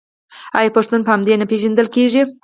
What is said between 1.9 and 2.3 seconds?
کیږي؟